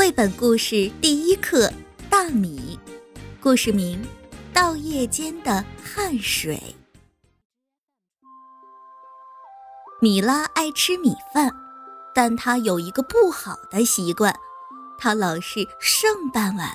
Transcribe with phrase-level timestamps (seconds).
[0.00, 1.70] 绘本故事第一课：
[2.08, 2.80] 大米。
[3.38, 4.02] 故事名：
[4.50, 6.58] 稻叶间的汗水。
[10.00, 11.54] 米拉爱吃米饭，
[12.14, 14.34] 但她有一个不好的习惯，
[14.96, 16.70] 她老是剩半碗。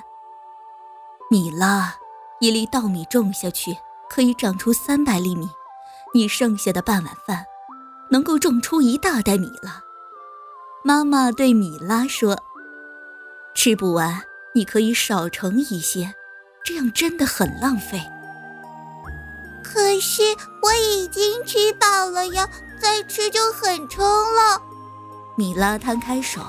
[1.31, 1.95] 米拉，
[2.39, 3.75] 一粒稻米种下去
[4.07, 5.49] 可以长出三百粒米，
[6.13, 7.43] 你剩下的半碗饭，
[8.11, 9.81] 能够种出一大袋米了。
[10.83, 12.39] 妈妈对米拉说。
[13.55, 14.21] 吃不完，
[14.53, 16.13] 你可以少盛一些，
[16.63, 17.99] 这样真的很浪费。
[19.63, 20.21] 可是
[20.61, 22.47] 我已经吃饱了呀，
[22.79, 24.61] 再吃就很撑了。
[25.37, 26.41] 米拉摊开手，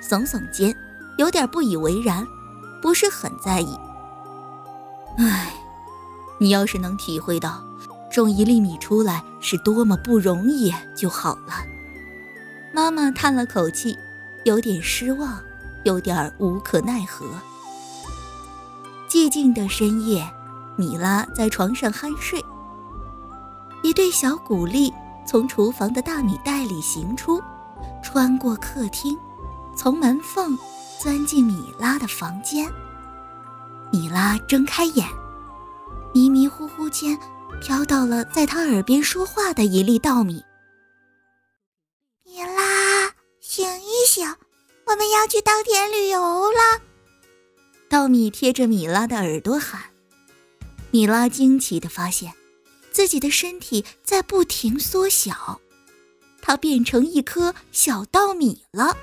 [0.00, 0.76] 耸耸肩，
[1.18, 2.24] 有点不以为然，
[2.80, 3.76] 不是很在意。
[5.18, 5.52] 唉，
[6.38, 7.64] 你要是能体会到
[8.12, 11.64] 种一粒米出来是多么不容易就好了。
[12.72, 13.98] 妈妈叹了口气，
[14.44, 15.42] 有点失望。
[15.84, 17.26] 有点无可奈何。
[19.08, 20.28] 寂静的深夜，
[20.76, 22.44] 米拉在床上酣睡。
[23.82, 24.92] 一对小古力
[25.26, 27.42] 从厨房的大米袋里行出，
[28.02, 29.18] 穿过客厅，
[29.76, 30.56] 从门缝
[31.00, 32.70] 钻进米拉的房间。
[33.90, 35.04] 米拉睁开眼，
[36.14, 37.18] 迷迷糊糊间
[37.60, 40.44] 飘到了在他耳边说话的一粒稻米。
[42.24, 44.32] 米拉，醒一醒！
[44.90, 46.82] 我们要去稻田旅游了。
[47.88, 49.82] 稻米贴着米拉的耳朵喊。
[50.90, 52.32] 米拉惊奇的发现，
[52.90, 55.60] 自己的身体在不停缩小，
[56.42, 58.96] 它变成一颗小稻米了。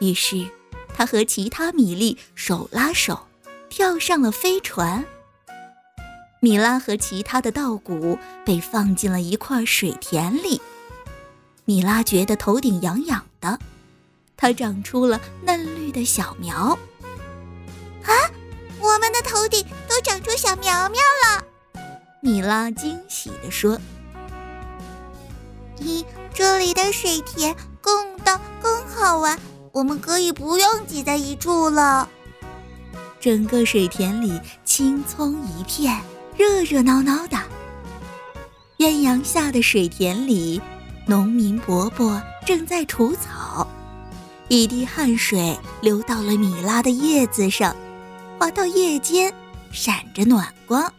[0.00, 0.46] 于是，
[0.94, 3.26] 他和其他米粒手拉手，
[3.70, 5.02] 跳上了飞船。
[6.40, 10.60] 米拉和其他的稻谷被放进了一块水田里。
[11.64, 13.58] 米拉觉得头顶痒痒的。
[14.44, 16.78] 它长出了嫩绿的小苗，
[18.02, 18.12] 啊！
[18.78, 21.42] 我们的头顶都长出小苗苗了。
[22.20, 23.80] 米拉惊喜地说
[25.80, 26.04] ：“咦，
[26.34, 29.38] 这里的水田更大更好玩，
[29.72, 32.06] 我们可以不用挤在一处了。”
[33.18, 35.98] 整个水田里青葱一片，
[36.36, 37.38] 热热闹闹的。
[38.76, 40.60] 艳阳下的水田里，
[41.06, 43.33] 农民伯伯正在除草。
[44.48, 47.74] 一滴汗水流到了米拉的叶子上，
[48.38, 49.32] 滑到叶间，
[49.72, 50.92] 闪着暖光。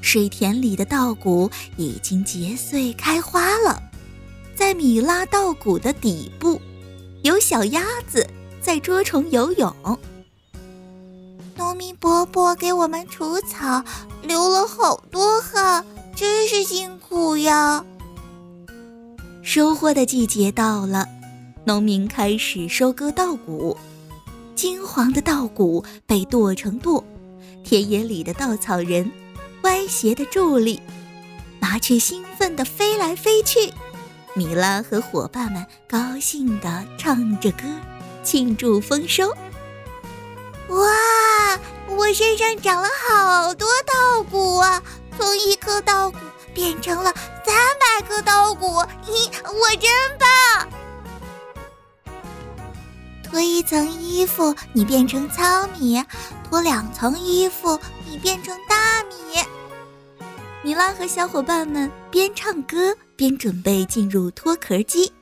[0.00, 3.82] 水田里的稻谷已经结穗开花了，
[4.54, 6.60] 在米拉稻谷的底部，
[7.22, 8.26] 有小鸭子
[8.60, 9.98] 在捉虫游泳。
[11.56, 13.84] 农民伯伯给我们除草，
[14.22, 15.84] 流了好多汗，
[16.14, 17.84] 真是辛苦呀。
[19.42, 21.06] 收获的季节到了。
[21.66, 23.76] 农民开始收割稻谷，
[24.54, 27.02] 金黄的稻谷被剁成垛，
[27.64, 29.10] 田野里的稻草人
[29.62, 30.80] 歪斜的伫立，
[31.58, 33.72] 麻雀兴奋地飞来飞去。
[34.34, 37.64] 米拉和伙伴们高兴地唱着歌，
[38.22, 39.28] 庆祝丰收。
[40.68, 44.80] 哇，我身上长了好多稻谷啊！
[45.18, 46.18] 从一颗稻谷
[46.54, 47.12] 变成了
[47.44, 48.66] 三百颗稻谷，
[49.04, 50.68] 咦，我真棒！
[53.28, 56.00] 脱一层衣服，你变成糙米；
[56.48, 57.78] 脱两层衣服，
[58.08, 59.14] 你变成大米。
[60.62, 65.12] 米拉和小伙伴们边唱歌边准备进入脱壳机。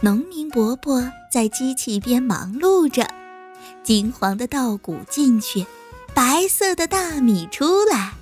[0.00, 3.06] 农民伯伯在机器边忙碌着，
[3.82, 5.66] 金黄的稻谷进去，
[6.14, 8.12] 白色的大米出来。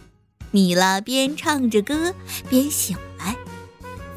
[0.50, 2.14] 米拉边唱着歌
[2.48, 3.36] 边醒来，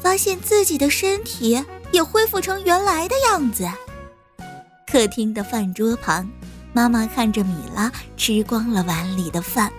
[0.00, 3.68] 发现自己的身体也恢复成原来的样子。
[4.94, 6.30] 客厅的饭桌旁，
[6.72, 9.72] 妈妈看着米拉吃光了碗里的饭，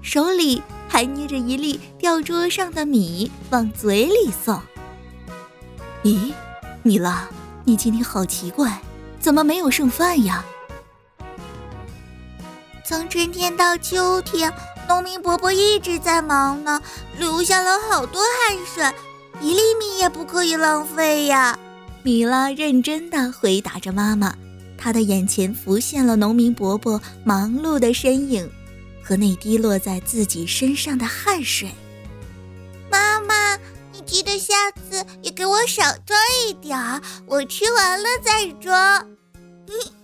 [0.00, 4.58] 手里还捏着一粒掉桌上的米往嘴里送。
[6.02, 6.32] 咦，
[6.82, 7.28] 米拉，
[7.64, 8.80] 你今天好奇怪，
[9.20, 10.42] 怎么没有剩饭呀？
[12.86, 14.50] 从春天到秋天，
[14.88, 16.80] 农民伯伯一直在忙呢，
[17.18, 18.98] 流下了好多汗水，
[19.42, 21.58] 一粒米也不可以浪费呀。
[22.02, 24.34] 米拉认真地回答着妈妈。
[24.84, 28.46] 他的眼前浮现了农民伯伯忙碌的身影，
[29.02, 31.70] 和那滴落在自己身上的汗水。
[32.90, 33.56] 妈妈，
[33.94, 39.08] 你记得下次也给我少装一点儿，我吃完了再装。